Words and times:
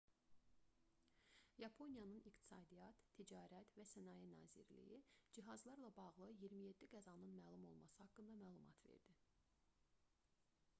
yaponiyanın 1.63 2.17
i̇qtisadiyyat 2.29 3.03
ticarət 3.19 3.77
və 3.81 3.85
sənaye 3.91 4.31
nazirliyi 4.39 4.99
cihazlarla 5.37 5.93
bağlı 6.01 6.33
27 6.47 6.91
qəzanın 6.97 7.39
məlum 7.45 7.71
olması 7.75 8.03
haqqında 8.05 8.39
məlumat 8.43 8.85
verdi 8.91 9.19